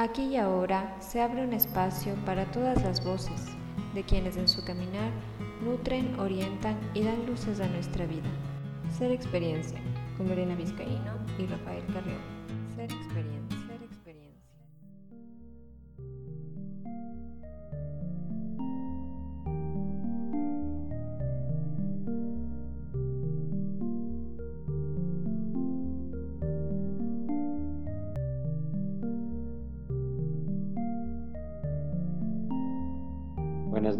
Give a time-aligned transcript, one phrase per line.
[0.00, 3.46] Aquí y ahora se abre un espacio para todas las voces
[3.94, 5.10] de quienes en su caminar
[5.60, 8.28] nutren, orientan y dan luces a nuestra vida.
[8.96, 9.80] Ser experiencia
[10.16, 12.20] con Lorena Vizcaíno y Rafael Carrión.
[12.76, 13.57] Ser experiencia.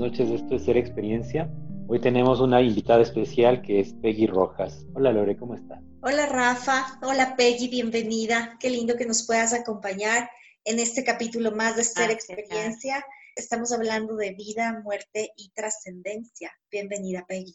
[0.09, 0.31] Noches.
[0.31, 1.51] Esto es Ser Experiencia.
[1.87, 4.87] Hoy tenemos una invitada especial que es Peggy Rojas.
[4.95, 5.83] Hola Lore, ¿cómo estás?
[6.01, 8.57] Hola Rafa, hola Peggy, bienvenida.
[8.59, 10.31] Qué lindo que nos puedas acompañar
[10.65, 13.05] en este capítulo más de Ser Experiencia.
[13.37, 16.53] Estamos hablando de vida, muerte y trascendencia.
[16.71, 17.55] Bienvenida Peggy.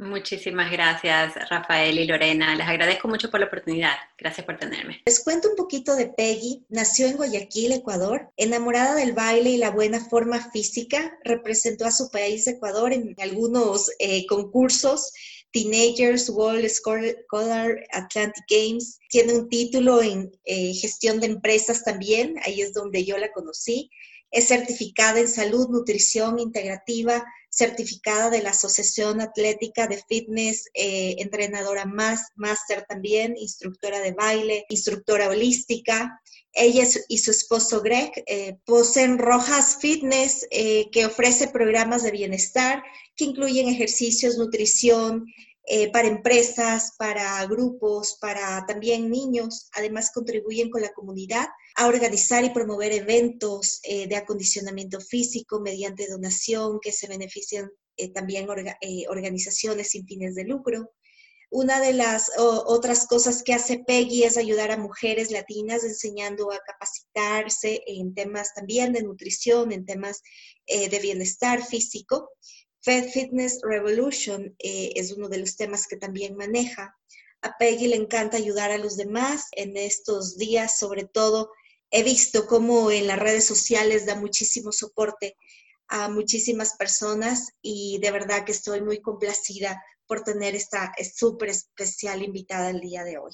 [0.00, 2.54] Muchísimas gracias, Rafael y Lorena.
[2.54, 3.92] Les agradezco mucho por la oportunidad.
[4.16, 5.02] Gracias por tenerme.
[5.04, 6.64] Les cuento un poquito de Peggy.
[6.70, 8.32] Nació en Guayaquil, Ecuador.
[8.38, 13.90] Enamorada del baile y la buena forma física, representó a su país, Ecuador, en algunos
[13.98, 15.12] eh, concursos.
[15.52, 19.00] Teenagers, World Scholar Atlantic Games.
[19.10, 22.36] Tiene un título en eh, gestión de empresas también.
[22.46, 23.90] Ahí es donde yo la conocí.
[24.30, 31.84] Es certificada en salud, nutrición integrativa, certificada de la Asociación Atlética de Fitness, eh, entrenadora
[31.84, 36.20] más, máster también, instructora de baile, instructora holística.
[36.52, 42.82] Ella y su esposo Greg eh, poseen Rojas Fitness, eh, que ofrece programas de bienestar
[43.16, 45.26] que incluyen ejercicios, nutrición,
[45.66, 49.68] eh, para empresas, para grupos, para también niños.
[49.72, 56.08] Además, contribuyen con la comunidad a organizar y promover eventos eh, de acondicionamiento físico mediante
[56.08, 58.48] donación que se benefician eh, también
[59.08, 60.92] organizaciones sin fines de lucro.
[61.52, 66.60] Una de las otras cosas que hace Peggy es ayudar a mujeres latinas enseñando a
[66.64, 70.22] capacitarse en temas también de nutrición, en temas
[70.68, 72.30] de bienestar físico.
[72.82, 76.96] Fed Fitness Revolution eh, es uno de los temas que también maneja.
[77.42, 79.48] A Peggy le encanta ayudar a los demás.
[79.52, 81.50] En estos días, sobre todo,
[81.90, 85.36] he visto cómo en las redes sociales da muchísimo soporte
[85.88, 92.22] a muchísimas personas y de verdad que estoy muy complacida por tener esta súper especial
[92.22, 93.32] invitada el día de hoy.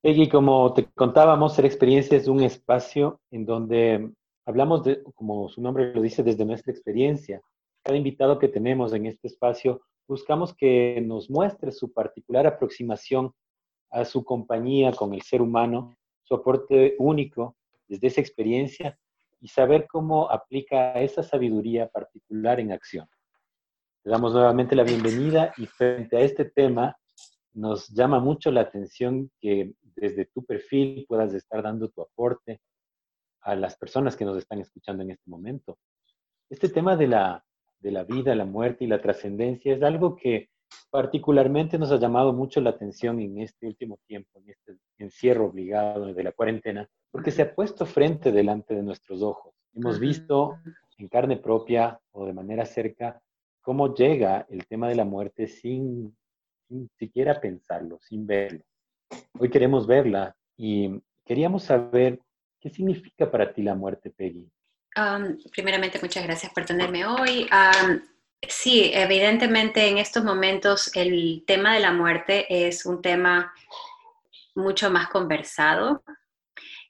[0.00, 4.12] Peggy, como te contábamos, Ser Experiencia es un espacio en donde
[4.46, 7.42] hablamos, de, como su nombre lo dice, desde nuestra experiencia
[7.82, 13.32] cada invitado que tenemos en este espacio, buscamos que nos muestre su particular aproximación
[13.90, 17.56] a su compañía con el ser humano, su aporte único
[17.86, 18.98] desde esa experiencia
[19.40, 23.08] y saber cómo aplica esa sabiduría particular en acción.
[24.02, 26.96] Te damos nuevamente la bienvenida y frente a este tema
[27.54, 32.60] nos llama mucho la atención que desde tu perfil puedas estar dando tu aporte
[33.42, 35.78] a las personas que nos están escuchando en este momento.
[36.50, 37.44] Este tema de la
[37.80, 40.50] de la vida, la muerte y la trascendencia es algo que
[40.90, 46.12] particularmente nos ha llamado mucho la atención en este último tiempo, en este encierro obligado
[46.12, 49.54] de la cuarentena, porque se ha puesto frente delante de nuestros ojos.
[49.74, 50.58] Hemos visto
[50.98, 53.20] en carne propia o de manera cerca
[53.62, 56.16] cómo llega el tema de la muerte sin,
[56.66, 58.64] sin siquiera pensarlo, sin verlo.
[59.38, 62.20] Hoy queremos verla y queríamos saber
[62.60, 64.50] qué significa para ti la muerte, Peggy
[65.52, 67.48] primeramente, muchas gracias por tenerme hoy.
[68.46, 73.52] sí, evidentemente en estos momentos el tema de la muerte es un tema
[74.54, 76.02] mucho más conversado.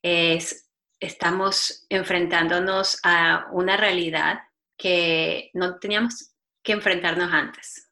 [0.03, 0.69] Es,
[1.01, 4.41] estamos enfrentándonos a una realidad
[4.77, 6.33] que no teníamos
[6.63, 7.89] que enfrentarnos antes.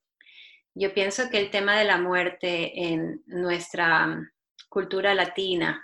[0.75, 4.31] Yo pienso que el tema de la muerte en nuestra
[4.69, 5.83] cultura latina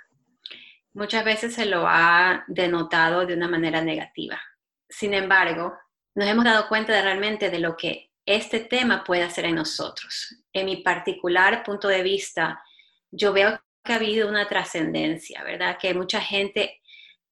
[0.95, 4.41] muchas veces se lo ha denotado de una manera negativa.
[4.89, 5.77] Sin embargo,
[6.15, 10.37] nos hemos dado cuenta de realmente de lo que este tema puede hacer en nosotros.
[10.53, 12.63] En mi particular punto de vista,
[13.11, 15.79] yo veo que ha habido una trascendencia, ¿verdad?
[15.81, 16.81] Que mucha gente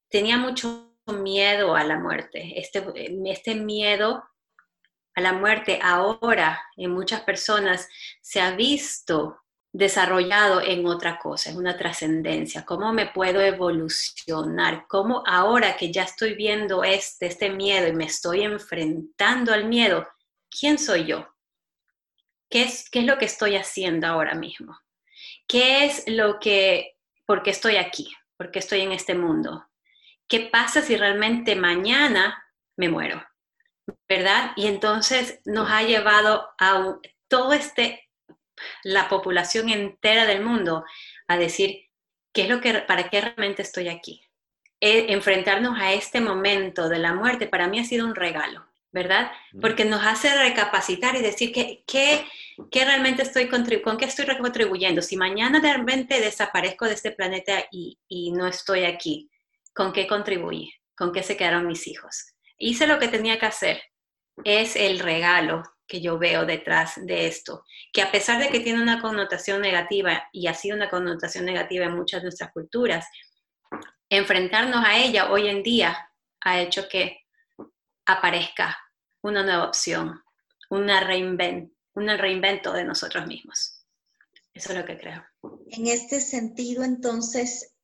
[0.09, 2.59] tenía mucho miedo a la muerte.
[2.59, 2.85] Este,
[3.27, 4.25] este miedo
[5.15, 7.89] a la muerte ahora en muchas personas
[8.21, 9.41] se ha visto
[9.73, 16.03] desarrollado en otra cosa, en una trascendencia, cómo me puedo evolucionar, cómo ahora que ya
[16.03, 20.09] estoy viendo este, este miedo y me estoy enfrentando al miedo,
[20.51, 21.29] ¿quién soy yo?
[22.49, 24.77] ¿Qué es, ¿Qué es lo que estoy haciendo ahora mismo?
[25.47, 28.13] ¿Qué es lo que, por qué estoy aquí?
[28.37, 29.69] ¿Por qué estoy en este mundo?
[30.27, 32.45] ¿Qué pasa si realmente mañana
[32.77, 33.25] me muero?
[34.09, 34.53] ¿Verdad?
[34.57, 38.10] Y entonces nos ha llevado a todo este
[38.83, 40.85] la población entera del mundo
[41.29, 41.89] a decir,
[42.33, 44.31] ¿qué es lo que, para qué realmente estoy aquí?
[44.81, 49.31] eh, enfrentarnos a este momento de la muerte para mí ha sido un regalo, ¿verdad?
[49.53, 49.61] Mm.
[49.61, 52.25] Porque nos hace recapacitar y decir que, que,
[52.85, 53.65] realmente estoy con
[53.99, 55.03] qué estoy contribuyendo.
[55.03, 59.31] Si mañana de repente desaparezco de este planeta y, y no estoy aquí,
[59.75, 60.73] ¿con qué contribuí?
[60.97, 62.35] ¿Con qué se quedaron mis hijos?
[62.57, 63.83] Hice lo que tenía que hacer.
[64.45, 68.81] Es el regalo que yo veo detrás de esto, que a pesar de que tiene
[68.81, 73.07] una connotación negativa y ha sido una connotación negativa en muchas de nuestras culturas,
[74.09, 76.09] enfrentarnos a ella hoy en día
[76.43, 77.27] ha hecho que
[78.07, 78.79] aparezca
[79.23, 80.23] una nueva opción,
[80.71, 83.85] una reinvent, un reinvento de nosotros mismos.
[84.55, 85.25] Eso es lo que creo.
[85.71, 87.75] En este sentido, entonces,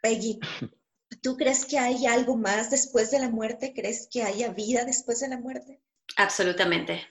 [0.00, 0.40] Peggy,
[1.22, 3.74] ¿tú crees que hay algo más después de la muerte?
[3.74, 5.82] ¿Crees que haya vida después de la muerte?
[6.16, 7.06] Absolutamente.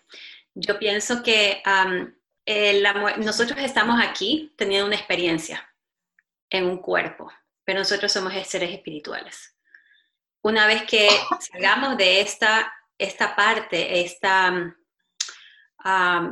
[0.55, 1.61] Yo pienso que
[2.45, 2.83] eh,
[3.17, 5.67] nosotros estamos aquí teniendo una experiencia
[6.49, 7.31] en un cuerpo,
[7.63, 9.55] pero nosotros somos seres espirituales.
[10.41, 11.09] Una vez que
[11.51, 14.75] salgamos de esta, esta parte, esta,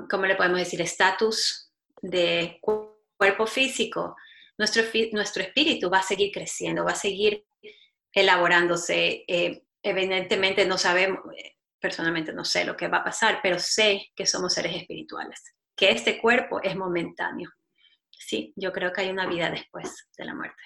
[0.10, 0.82] ¿cómo le podemos decir?
[0.82, 1.72] Estatus
[2.02, 4.16] de cuerpo físico,
[4.58, 7.46] nuestro, nuestro espíritu va a seguir creciendo, va a seguir
[8.12, 9.24] elaborándose.
[9.28, 11.20] Eh, evidentemente no sabemos,
[11.88, 15.90] personalmente no sé lo que va a pasar, pero sé que somos seres espirituales, que
[15.90, 17.50] este cuerpo es momentáneo.
[18.12, 20.62] Sí, yo creo que hay una vida después de la muerte.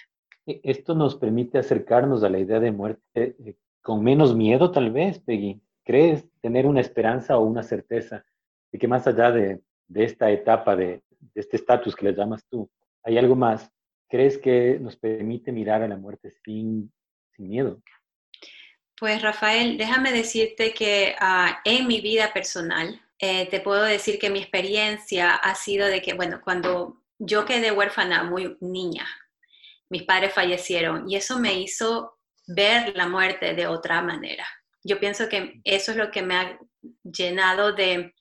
[0.47, 4.89] E, esto nos permite acercarnos a la idea de muerte eh, con menos miedo, tal
[4.89, 5.62] vez, Peggy.
[5.83, 8.25] ¿Crees tener una esperanza o una certeza
[8.71, 9.62] de que más allá de,
[9.94, 12.68] esta etapa, de, de este estatus que le llamas tú,
[13.03, 13.71] hay algo más?
[14.09, 16.91] ¿Crees que nos permite mirar a la muerte sin,
[17.35, 17.79] sin miedo?
[19.01, 24.30] Pues Rafael, déjame decirte que ah, en mi vida personal, eh, te puedo decir que
[24.30, 29.07] mi experiencia ha sido de que, bueno, cuando yo quedé huérfana muy niña,
[29.89, 34.45] mis padres fallecieron y eso me hizo ver la muerte de otra manera.
[34.83, 36.59] Yo pienso que eso es lo que me ha
[37.01, 38.13] llenado de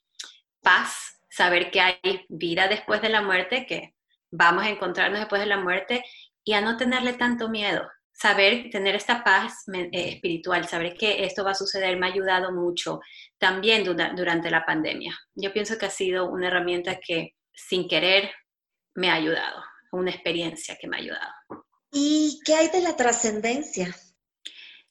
[0.62, 3.96] paz, saber que hay vida después de la muerte, que
[4.30, 6.02] vamos a encontrarnos después de la muerte
[6.42, 7.86] y a no tenerle tanto miedo
[8.20, 12.52] saber tener esta paz eh, espiritual, saber que esto va a suceder, me ha ayudado
[12.52, 13.00] mucho
[13.38, 15.18] también durante la pandemia.
[15.34, 18.30] Yo pienso que ha sido una herramienta que sin querer
[18.94, 19.62] me ha ayudado,
[19.92, 21.32] una experiencia que me ha ayudado.
[21.92, 23.96] ¿Y qué hay de la trascendencia?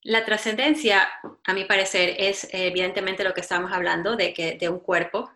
[0.01, 1.07] La trascendencia,
[1.43, 5.31] a mi parecer, es evidentemente lo que estamos hablando, de que de un cuerpo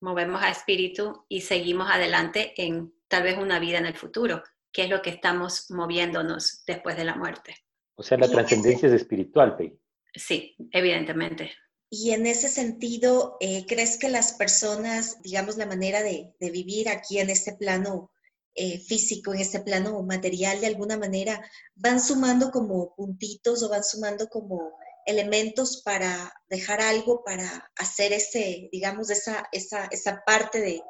[0.00, 4.42] movemos a espíritu y seguimos adelante en tal vez una vida en el futuro
[4.72, 7.56] qué es lo que estamos moviéndonos después de la muerte.
[7.96, 9.78] O sea, la trascendencia es espiritual, Pei.
[10.14, 11.52] Sí, evidentemente.
[11.90, 17.18] Y en ese sentido, eh, ¿crees que las personas, digamos, la manera de, vivir aquí
[17.18, 18.12] en este plano
[18.54, 21.44] eh, físico, en este plano material, de alguna manera,
[21.74, 28.68] van sumando como puntitos o van sumando como elementos para dejar algo, para hacer ese,
[28.70, 30.80] digamos, esa, esa, esa parte de,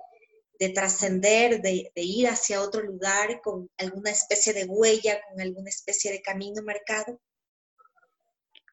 [0.60, 6.12] de trascender, de, ir hacia otro lugar con alguna especie de huella, con alguna especie
[6.12, 7.18] de camino marcado?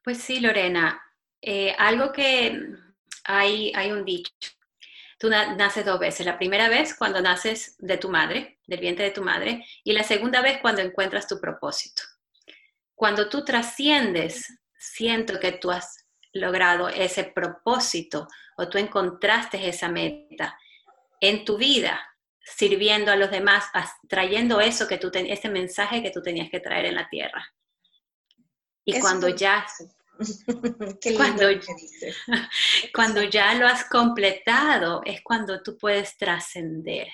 [0.03, 1.01] Pues sí, Lorena.
[1.41, 2.59] Eh, algo que
[3.23, 4.31] hay, hay un dicho.
[5.17, 6.25] Tú naces dos veces.
[6.25, 10.03] La primera vez cuando naces de tu madre, del vientre de tu madre, y la
[10.03, 12.03] segunda vez cuando encuentras tu propósito.
[12.95, 18.27] Cuando tú trasciendes, siento que tú has logrado ese propósito
[18.57, 20.57] o tú encontraste esa meta
[21.21, 22.01] en tu vida
[22.55, 23.65] sirviendo a los demás,
[24.07, 27.53] trayendo eso que tú ese mensaje que tú tenías que traer en la tierra.
[28.85, 29.65] Y cuando ya
[31.17, 31.47] cuando,
[32.93, 37.07] cuando ya lo has completado es cuando tú puedes trascender.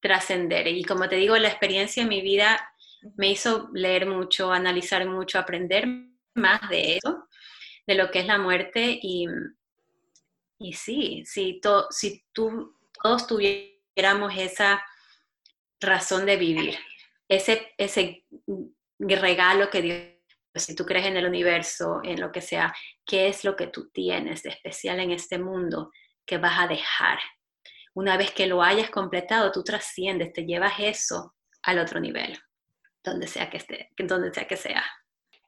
[0.00, 0.68] Trascender.
[0.68, 2.72] Y como te digo, la experiencia en mi vida
[3.16, 5.86] me hizo leer mucho, analizar mucho, aprender
[6.34, 7.28] más de eso,
[7.86, 9.26] de lo que es la muerte y,
[10.58, 11.60] y sí, si,
[11.90, 14.82] si tú, todos tuviéramos esa
[15.80, 16.76] razón de vivir,
[17.28, 18.24] ese, ese
[18.98, 19.98] regalo que Dios,
[20.54, 22.74] si tú crees en el universo, en lo que sea,
[23.06, 25.92] ¿qué es lo que tú tienes de especial en este mundo
[26.26, 27.18] que vas a dejar?
[27.94, 32.36] Una vez que lo hayas completado, tú trasciendes, te llevas eso al otro nivel,
[33.04, 34.84] donde sea que esté, donde sea que sea.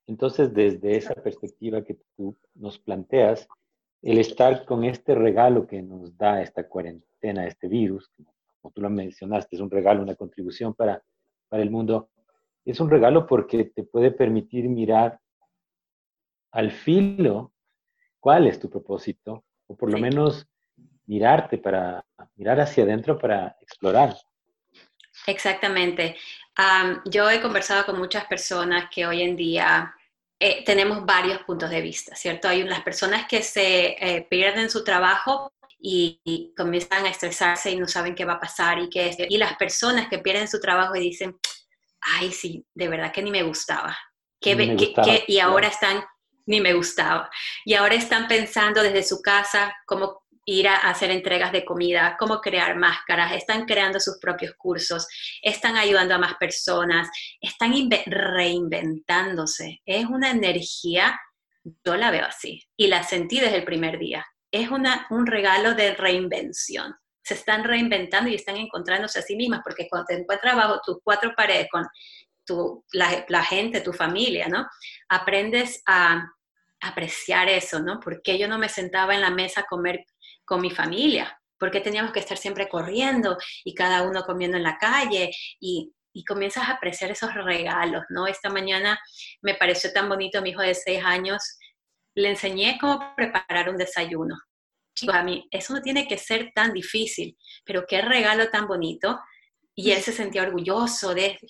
[0.07, 3.49] Entonces, desde esa perspectiva que tú nos planteas,
[4.03, 8.11] el estar con este regalo que nos da esta cuarentena, este virus,
[8.61, 11.03] como tú lo mencionaste, es un regalo, una contribución para,
[11.49, 12.11] para el mundo,
[12.65, 15.19] es un regalo porque te puede permitir mirar
[16.53, 17.53] al filo
[18.19, 20.47] cuál es tu propósito, o por lo menos
[21.07, 22.05] mirarte para
[22.37, 24.15] mirar hacia adentro para explorar.
[25.27, 26.17] Exactamente.
[27.07, 29.95] yo he conversado con muchas personas que hoy en día
[30.43, 32.49] eh, tenemos varios puntos de vista, ¿cierto?
[32.49, 37.87] Hay las personas que se eh, pierden su trabajo y, comienzan a estresarse y no
[37.87, 39.17] saben qué va a pasar y qué es.
[39.29, 41.39] Y las personas que pierden su trabajo y dicen,
[42.01, 43.95] ay, sí, de verdad que ni me gustaba.
[44.41, 46.05] y ahora están,
[46.47, 47.29] ni me gustaba.
[47.67, 52.41] Y ahora están pensando desde su casa cómo ir a hacer entregas de comida, cómo
[52.41, 55.07] crear máscaras, están creando sus propios cursos,
[55.43, 57.09] están ayudando a más personas,
[57.41, 57.73] están
[58.07, 59.81] reinventándose.
[59.85, 61.19] Es una energía,
[61.85, 64.27] yo la veo así y la sentí desde el primer día.
[64.51, 66.95] Es una, un regalo de reinvención.
[67.23, 70.99] Se están reinventando y están encontrándose a sí mismas, porque cuando te encuentras bajo tus
[71.05, 71.87] cuatro paredes con
[72.45, 74.67] tu, la, la gente, tu familia, ¿no?
[75.09, 76.27] Aprendes a
[76.81, 78.01] apreciar eso, ¿no?
[78.01, 80.05] Porque yo no me sentaba en la mesa a comer
[80.51, 84.79] con mi familia, porque teníamos que estar siempre corriendo y cada uno comiendo en la
[84.79, 85.31] calle
[85.61, 88.27] y, y comienzas a apreciar esos regalos, ¿no?
[88.27, 89.01] Esta mañana
[89.43, 91.57] me pareció tan bonito, mi hijo de seis años,
[92.17, 94.41] le enseñé cómo preparar un desayuno.
[94.93, 99.21] Chicos, a mí eso no tiene que ser tan difícil, pero qué regalo tan bonito.
[99.77, 101.47] Y él se sentía orgulloso de eso.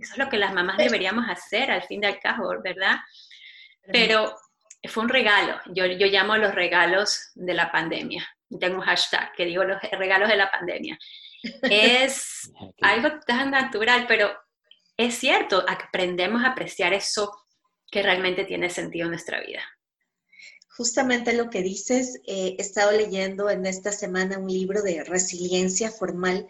[0.00, 2.96] Eso es lo que las mamás deberíamos hacer al fin del cabo, ¿verdad?
[3.92, 4.34] Pero
[4.88, 5.60] fue un regalo.
[5.66, 8.26] Yo, yo llamo los regalos de la pandemia
[8.60, 10.98] tengo un hashtag que digo los regalos de la pandemia.
[11.62, 12.50] Es
[12.80, 14.30] algo tan natural, pero
[14.96, 17.32] es cierto, aprendemos a apreciar eso
[17.90, 19.62] que realmente tiene sentido en nuestra vida.
[20.76, 25.90] Justamente lo que dices, eh, he estado leyendo en esta semana un libro de resiliencia
[25.90, 26.46] formal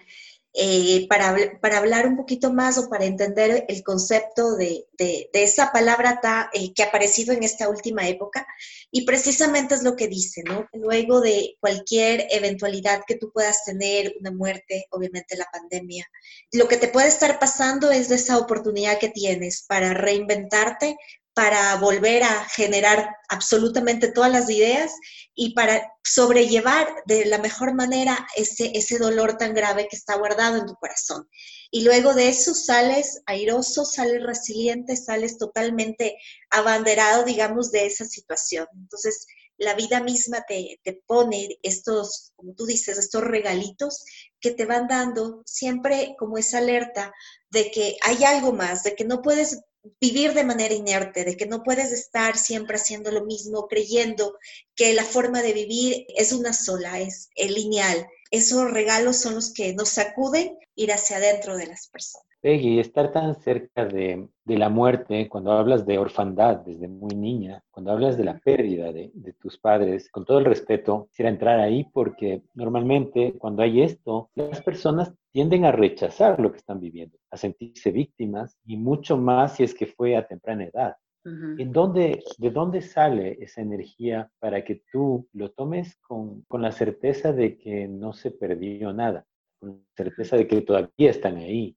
[0.54, 5.70] eh, para, para, hablar un poquito más o para entender el concepto de, de, esa
[5.72, 6.20] palabra
[6.52, 8.46] eh, que ha aparecido en esta última época.
[8.90, 10.42] Y precisamente es lo que dice.
[10.72, 16.06] Luego de cualquier eventualidad que tú puedas tener, una muerte, obviamente la pandemia,
[16.52, 20.96] lo que te puede estar pasando es de esa oportunidad que tienes para reinventarte,
[21.38, 24.90] para volver a generar absolutamente todas las ideas
[25.36, 30.56] y para sobrellevar de la mejor manera ese, ese dolor tan grave que está guardado
[30.56, 31.28] en tu corazón.
[31.70, 36.16] Y luego de eso sales airoso, sales resiliente, sales totalmente
[36.50, 38.66] abanderado, digamos, de esa situación.
[38.74, 39.24] Entonces,
[39.58, 44.04] la vida misma te, te pone estos, como tú dices, estos regalitos
[44.40, 47.12] que te van dando siempre como esa alerta
[47.50, 49.60] de que hay algo más, de que no puedes
[50.00, 54.38] vivir de manera inerte, de que no puedes estar siempre haciendo lo mismo, creyendo
[54.74, 58.06] que la forma de vivir es una sola, es lineal.
[58.30, 62.27] Esos regalos son los que nos sacuden ir hacia adentro de las personas.
[62.40, 67.90] Peggy, estar tan cerca de, la muerte, cuando hablas de orfandad desde muy niña, cuando
[67.90, 71.84] hablas de la pérdida de, de, tus padres, con todo el respeto, quisiera entrar ahí
[71.92, 77.36] porque normalmente cuando hay esto, las personas tienden a rechazar lo que están viviendo, a
[77.36, 80.96] sentirse víctimas y mucho más si es que fue a temprana edad.
[81.24, 86.72] ¿En dónde, ¿De dónde sale esa energía para que tú lo tomes con, con la
[86.72, 89.26] certeza de que no se perdió nada,
[89.60, 91.76] con la certeza de que todavía están ahí,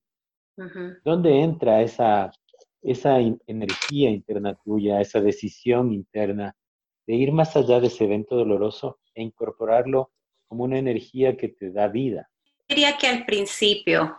[1.03, 2.31] ¿Dónde entra esa,
[2.81, 6.55] esa energía interna tuya, esa decisión interna
[7.07, 10.11] de ir más allá de ese evento doloroso e incorporarlo
[10.47, 12.29] como una energía que te da vida?
[12.67, 14.17] Diría que al principio,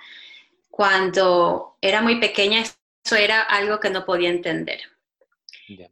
[0.69, 4.81] cuando era muy pequeña, eso era algo que no podía entender.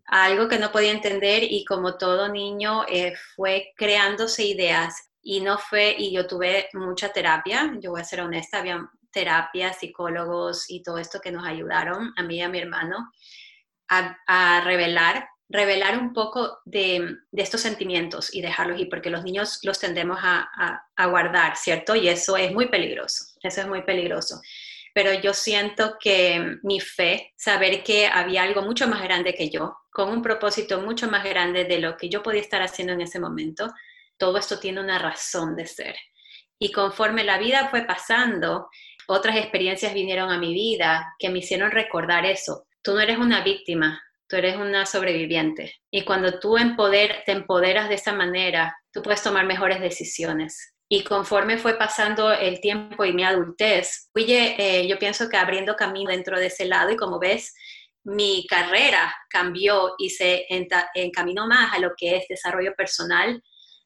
[0.06, 5.58] Algo que no podía entender y como todo niño eh, fue creándose ideas y no
[5.58, 10.82] fue, y yo tuve mucha terapia, yo voy a ser honesta, había terapia, psicólogos y
[10.82, 13.10] todo esto que nos ayudaron, a mí y a mi hermano,
[13.88, 19.78] a, revelar, revelar un poco de, estos sentimientos y dejarlos ir, porque los niños los
[19.78, 20.48] tendemos a,
[20.96, 21.96] a, guardar, ¿cierto?
[21.96, 24.40] Y eso es muy peligroso, eso es muy peligroso.
[24.94, 29.76] Pero yo siento que mi fe, saber que había algo mucho más grande que yo,
[29.90, 33.20] con un propósito mucho más grande de lo que yo podía estar haciendo en ese
[33.20, 33.72] momento,
[34.16, 35.96] todo esto tiene una razón de ser.
[36.58, 38.68] Y conforme la vida fue pasando,
[39.10, 42.66] otras experiencias vinieron a mi vida que me hicieron recordar eso.
[42.82, 45.74] Tú no eres una víctima, tú eres una sobreviviente.
[45.90, 50.74] Y cuando tú te empoderas de esa manera, tú puedes tomar mejores decisiones.
[50.88, 55.74] Y conforme fue pasando el tiempo y mi adultez, fui, eh, yo pienso que abriendo
[55.74, 57.52] camino dentro de ese lado y como ves,
[58.04, 60.46] mi carrera cambió y se
[60.94, 63.42] encaminó más a lo que es desarrollo personal,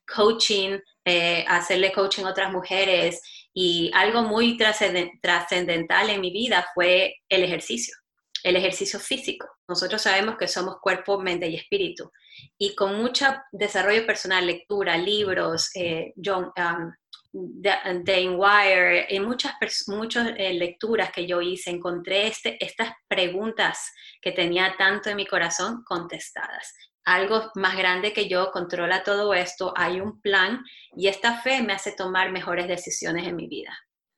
[0.07, 3.21] coaching, eh, hacerle coaching a otras mujeres,
[3.55, 7.95] y algo muy trascendental en mi vida fue el ejercicio,
[8.43, 9.47] el ejercicio físico.
[9.69, 12.11] Nosotros sabemos que somos cuerpo, mente y espíritu.
[12.59, 16.93] Y con mucho desarrollo personal, lectura, libros, eh, John, um,
[17.33, 19.55] de InWire, en muchas,
[19.89, 25.27] muchas eh, lecturas que yo hice, encontré este, estas preguntas que tenía tanto en mi
[25.27, 26.75] corazón contestadas.
[27.05, 30.65] Algo más grande que yo controla todo esto, hay un plan
[30.97, 33.77] y esta fe me hace tomar mejores decisiones en mi vida.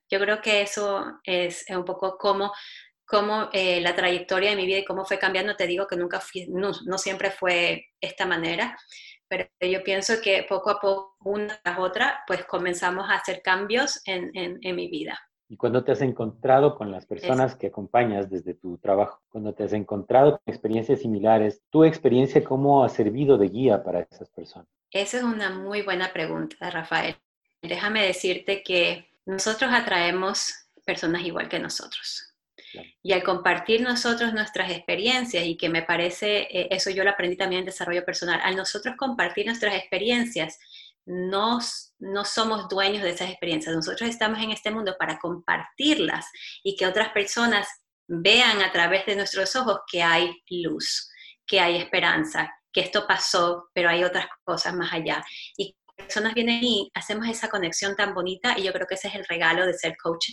[0.09, 2.53] Yo creo que eso es un poco como
[3.07, 6.21] cómo eh, la trayectoria de mi vida y cómo fue cambiando, te digo que nunca
[6.49, 8.77] no, siempre fue esta manera,
[9.29, 14.01] pero yo pienso que poco a poco, una tras otra, pues comenzamos a hacer cambios
[14.05, 15.19] en, en, mi vida.
[15.49, 19.23] ¿Y cuando te has encontrado con las personas que acompañas desde tu trabajo?
[19.29, 24.01] Cuando te has encontrado con experiencias similares, ¿tu experiencia cómo ha servido de guía para
[24.01, 24.67] esas personas?
[24.91, 27.17] Esa es una muy buena pregunta, Rafael.
[27.63, 30.53] Déjame decirte que nosotros atraemos
[30.85, 32.35] personas igual que nosotros.
[33.03, 37.37] Y al compartir nosotros nuestras experiencias, y que me parece, eh, eso yo lo aprendí
[37.37, 40.59] también en desarrollo personal, al nosotros compartir nuestras experiencias,
[41.07, 41.61] no,
[41.99, 43.75] no somos dueños de esas experiencias.
[43.75, 46.27] Nosotros estamos en este mundo para compartirlas
[46.63, 47.67] y que otras personas
[48.09, 51.09] vean a través de nuestros ojos que hay luz,
[51.47, 55.25] que hay esperanza, que esto pasó, pero hay otras cosas más allá.
[55.57, 59.15] Y personas vienen y hacemos esa conexión tan bonita y yo creo que ese es
[59.15, 60.29] el regalo de ser coach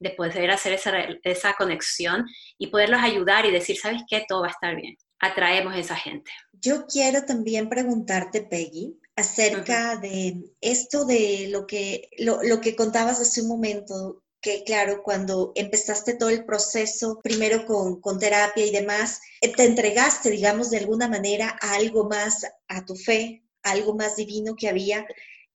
[0.00, 2.26] de poder hacer esa, esa conexión
[2.58, 4.24] y poderlos ayudar y decir, ¿sabes qué?
[4.28, 4.96] Todo va a estar bien.
[5.20, 6.30] Atraemos a esa gente.
[6.52, 13.20] Yo quiero también preguntarte, Peggy, acerca de esto de lo que, lo, lo que contabas
[13.20, 18.72] hace un momento, que claro, cuando empezaste todo el proceso, primero con, con, terapia y
[18.72, 23.70] demás, eh, te entregaste, digamos, de alguna manera a algo más, a tu fe, a
[23.70, 25.06] algo más divino que había.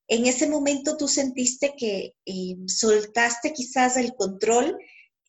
[0.08, 4.78] En ese momento tú sentiste que eh, soltaste quizás el control,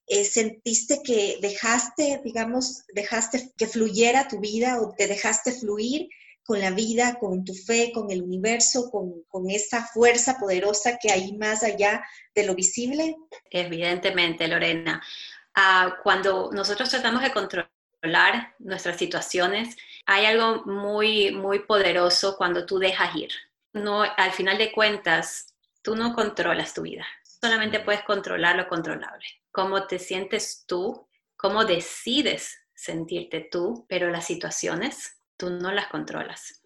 [0.06, 6.08] eh, sentiste que dejaste, digamos, dejaste que fluyera tu vida o te dejaste fluir
[6.50, 11.32] con la vida, con tu fe, con el universo, con, esa fuerza poderosa que hay
[11.36, 12.04] más allá
[12.34, 13.14] de lo visible?
[13.50, 15.00] Evidentemente, Lorena.
[15.54, 19.76] Ah, cuando nosotros tratamos de controlar nuestras situaciones,
[20.06, 23.30] hay algo muy, muy poderoso cuando tú dejas ir
[23.72, 29.24] no, al final de cuentas, tú no controlas tu vida, solamente puedes controlar lo controlable.
[29.52, 36.62] Cómo te sientes tú, cómo decides sentirte tú, pero las situaciones tú no las controlas.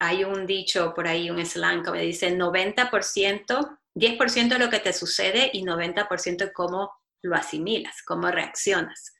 [0.00, 4.78] Hay un dicho por ahí, un slang que me dice 90%, 10% de lo que
[4.78, 6.90] te sucede y 90% de cómo
[7.22, 9.14] lo asimilas, cómo reaccionas.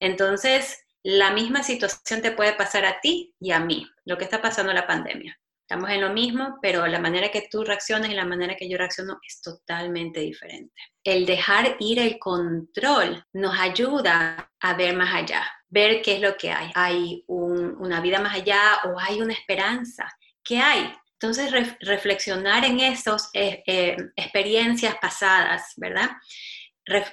[0.00, 4.42] Entonces, la misma situación te puede pasar a ti y a mí, lo que está
[4.42, 5.38] pasando en la pandemia.
[5.60, 8.78] Estamos en lo mismo, pero la manera que tú reaccionas y la manera que yo
[8.78, 10.74] reacciono es totalmente diferente.
[11.04, 16.36] El dejar ir el control nos ayuda a ver más allá, ver qué es lo
[16.36, 16.70] que hay.
[16.74, 20.08] ¿Hay una vida más allá o hay una esperanza?
[20.42, 20.92] ¿Qué hay?
[21.20, 21.50] Entonces,
[21.80, 26.10] reflexionar en esas eh, eh, experiencias pasadas, ¿verdad?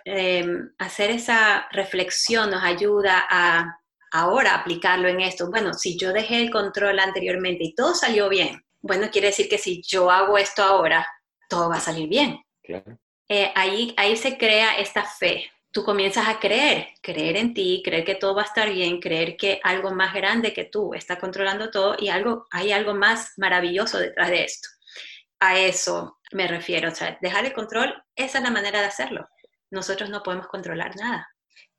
[0.06, 3.80] Em, hacer esa reflexión nos ayuda a
[4.12, 5.50] ahora aplicarlo en esto.
[5.50, 9.58] Bueno, si yo dejé el control anteriormente y todo salió bien, bueno, quiere decir que
[9.58, 11.06] si yo hago esto ahora,
[11.50, 12.39] todo va a salir bien.
[13.28, 15.52] Eh, ahí, ahí se crea esta fe.
[15.75, 19.35] Tú comienzas a creer, creer en ti, creer que todo va a estar bien, creer
[19.35, 23.99] que algo más grande que tú está controlando todo y algo, hay algo más maravilloso
[23.99, 24.69] detrás de esto.
[25.41, 29.27] A eso me refiero, o sea, dejar el control, esa es la manera de hacerlo.
[29.69, 31.27] Nosotros no podemos controlar nada.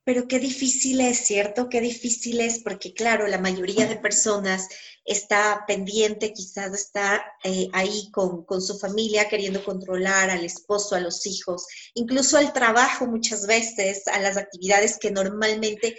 [0.04, 1.70] Pero qué difícil es, ¿cierto?
[1.70, 4.68] Qué difícil es porque, claro, la mayoría de personas
[5.06, 11.00] está pendiente, quizás está eh, ahí con, con, su familia queriendo controlar al esposo, a
[11.00, 15.96] los hijos, incluso al trabajo muchas veces, a las actividades que normalmente,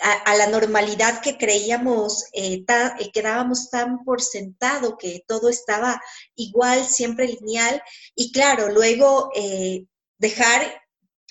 [0.00, 6.00] a, la normalidad que creíamos, eh, eh, que dábamos tan por sentado, que todo estaba
[6.34, 7.82] igual, siempre lineal,
[8.14, 9.30] y claro, luego
[10.18, 10.82] dejar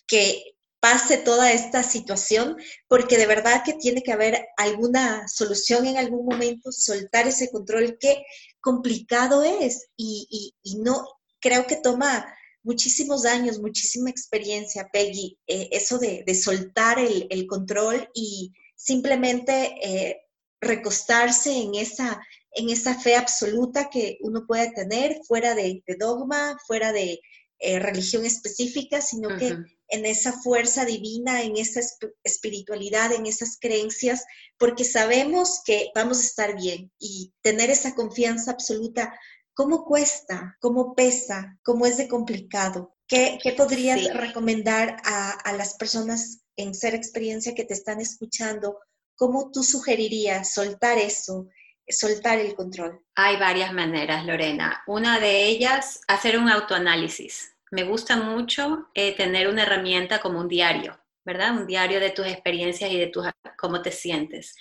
[0.07, 0.54] que
[0.85, 6.27] pase toda esta situación, porque de verdad que tiene que haber alguna solución en algún
[6.27, 8.23] momento, soltar ese control, qué
[8.61, 9.87] complicado es.
[9.97, 11.03] Y, no,
[11.41, 18.53] creo que toma muchísimos años, muchísima experiencia, Peggy, eh, eso de, soltar el, control y
[18.75, 20.21] simplemente eh,
[20.61, 22.21] recostarse en esa,
[22.51, 27.19] en esa fe absoluta que uno puede tener fuera de, dogma, fuera de
[27.59, 31.79] eh, religión específica, sino que en esa fuerza divina, en esa
[32.23, 34.25] espiritualidad, en esas creencias,
[34.57, 39.17] porque sabemos que vamos a estar bien y tener esa confianza absoluta,
[39.53, 40.57] ¿cómo cuesta?
[40.59, 41.57] ¿Cómo pesa?
[41.63, 42.95] ¿Cómo es de complicado?
[43.07, 48.79] ¿Qué, podrías recomendar a, a las personas en ser experiencia que te están escuchando?
[49.15, 51.47] ¿Cómo tú sugerirías soltar eso?
[51.87, 53.01] Soltar el control?
[53.15, 54.83] Hay varias maneras, Lorena.
[54.87, 57.55] Una de ellas, hacer un autoanálisis.
[57.71, 61.51] Me gusta mucho eh, tener una herramienta como un diario, ¿verdad?
[61.51, 64.55] Un diario de tus experiencias y de tus, cómo te sientes.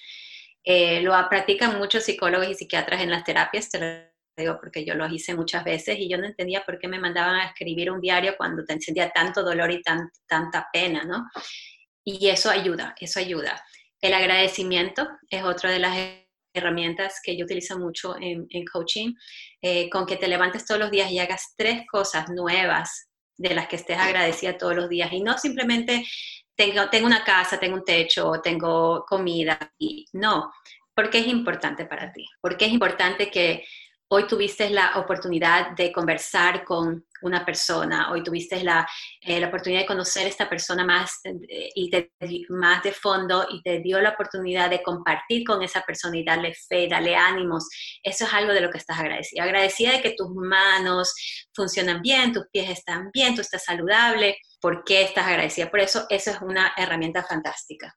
[0.64, 3.86] Eh, lo practican muchos psicólogos y psiquiatras en las terapias, te lo
[4.36, 7.36] digo porque yo lo hice muchas veces y yo no entendía por qué me mandaban
[7.36, 11.28] a escribir un diario cuando te sentía tanto dolor y tanta pena, ¿no?
[12.02, 13.62] Y eso ayuda, eso ayuda.
[14.00, 15.96] El agradecimiento es otra de las
[16.54, 19.14] herramientas que yo utilizo mucho en, coaching,
[19.60, 23.66] eh, con que te levantes todos los días y hagas tres cosas nuevas de las
[23.66, 25.12] que estés agradecida todos los días.
[25.12, 26.04] Y no simplemente
[26.54, 30.52] tengo, tengo una casa, tengo un techo, tengo comida, y no,
[30.94, 33.64] porque es importante para ti, porque es importante que
[34.14, 38.86] hoy tuviste la oportunidad de conversar con una persona, hoy tuviste la,
[39.20, 41.90] eh, la oportunidad de conocer a esta persona más, eh, y
[42.50, 46.54] más de fondo y te dio la oportunidad de compartir con esa persona y darle
[46.54, 47.68] fe, darle ánimos.
[48.02, 49.42] Eso es algo de lo que estás agradecida.
[49.42, 51.12] Agradecida de que tus manos
[51.52, 54.36] funcionan bien, tus pies están bien, tú estás saludable.
[54.60, 55.70] ¿Por qué estás agradecida?
[55.70, 57.94] Por eso, eso es una herramienta fantástica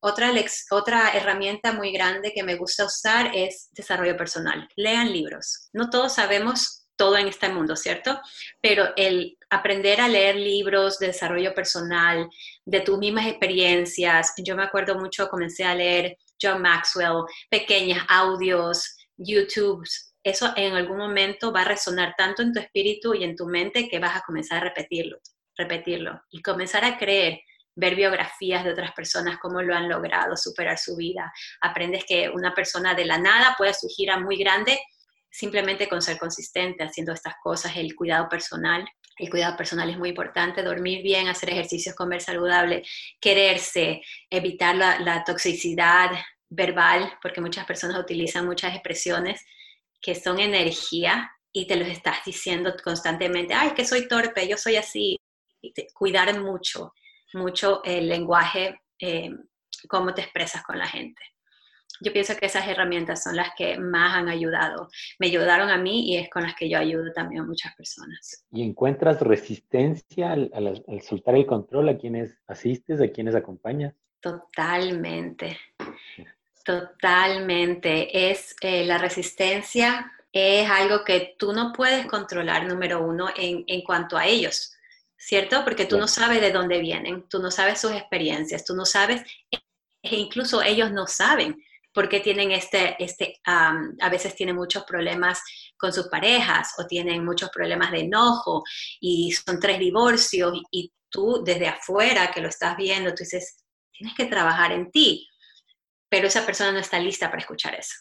[0.00, 0.32] otra,
[0.70, 4.68] otra herramienta muy grande que me gusta usar es desarrollo personal.
[4.76, 5.68] Lean libros.
[5.72, 8.20] No todos sabemos todo en este mundo, ¿cierto?
[8.60, 12.28] Pero el aprender a leer libros de desarrollo personal,
[12.64, 14.32] de tus mismas experiencias.
[14.38, 19.84] Yo me acuerdo mucho, comencé a leer John Maxwell, pequeños audios, YouTube.
[20.22, 23.88] Eso en algún momento va a resonar tanto en tu espíritu y en tu mente
[23.88, 25.18] que vas a comenzar a repetirlo,
[25.56, 27.40] repetirlo y comenzar a creer
[27.76, 31.32] ver biografías de otras personas, cómo lo han logrado superar su vida.
[31.60, 34.78] Aprendes que una persona de la nada puede surgir a muy grande
[35.30, 38.86] simplemente con ser consistente haciendo estas cosas, el cuidado personal.
[39.18, 42.84] El cuidado personal es muy importante, dormir bien, hacer ejercicios, comer saludable,
[43.20, 46.10] quererse, evitar la, toxicidad
[46.48, 49.44] verbal, porque muchas personas utilizan muchas expresiones
[50.00, 54.76] que son energía y te los estás diciendo constantemente, ay, que soy torpe, yo soy
[54.76, 55.16] así.
[55.94, 56.92] Cuidar mucho
[57.34, 59.30] mucho el lenguaje, eh,
[59.88, 61.20] cómo te expresas con la gente.
[62.00, 64.88] Yo pienso que esas herramientas son las que más han ayudado.
[65.18, 68.44] Me ayudaron a mí y es con las que yo ayudo también a muchas personas.
[68.50, 73.94] ¿Y encuentras resistencia al, soltar el control a quienes asistes, a quienes acompañas?
[74.20, 75.58] Totalmente,
[76.64, 78.30] totalmente.
[78.30, 83.82] Es eh, la resistencia es algo que tú no puedes controlar, número uno, en, en
[83.82, 84.74] cuanto a ellos
[85.24, 85.64] ¿cierto?
[85.64, 89.22] Porque tú no sabes de dónde vienen, tú no sabes sus experiencias, tú no sabes,
[89.50, 91.56] e incluso ellos no saben
[91.94, 95.40] por qué tienen este, este a veces tienen muchos problemas
[95.78, 98.64] con sus parejas o tienen muchos problemas de enojo
[99.00, 104.14] y son tres divorcios y tú desde afuera que lo estás viendo, tú dices, tienes
[104.14, 105.26] que trabajar en ti,
[106.08, 107.94] pero esa persona no está lista para escuchar eso.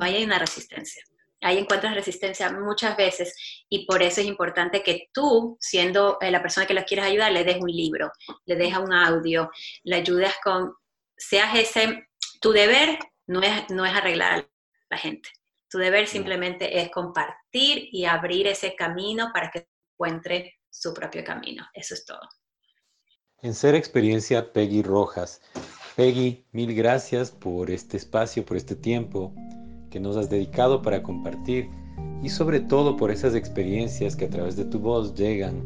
[0.00, 1.04] ahí hay una resistencia
[1.42, 3.34] ahí encuentras resistencia muchas veces
[3.68, 7.32] y por eso es importante que tú, siendo eh, la persona que los quieres ayudar,
[7.32, 8.10] le des un libro,
[8.46, 9.50] le des un audio,
[9.82, 10.74] le ayudas con,
[11.16, 12.08] seas ese,
[12.40, 14.48] tu deber no es, no es arreglar a
[14.90, 15.28] la gente,
[15.68, 21.66] tu deber simplemente es compartir y abrir ese camino para que encuentre su propio camino,
[21.74, 22.20] eso es todo.
[23.42, 25.42] En Ser Experiencia, Peggy Rojas.
[25.96, 29.34] Peggy, mil gracias por este espacio, por este tiempo
[29.92, 31.68] que nos has dedicado para compartir
[32.22, 35.62] y sobre todo por esas experiencias que a través de tu voz llegan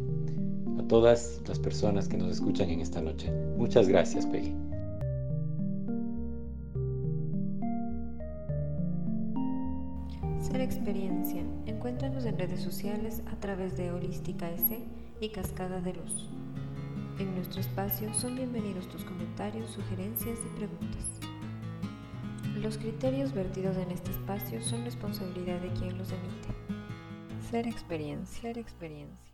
[0.79, 3.31] a todas las personas que nos escuchan en esta noche.
[3.57, 4.53] Muchas gracias, Peggy.
[10.41, 11.43] Ser experiencia.
[11.67, 14.79] Encuéntranos en redes sociales a través de Holística S
[15.21, 16.29] y Cascada de Luz.
[17.21, 21.26] En nuestro espacio son bienvenidos tus comentarios, sugerencias y preguntas.
[22.63, 26.49] Los criterios vertidos en este espacio son responsabilidad de quien los emite.
[27.51, 29.26] Ser experiencia, ser experiencia.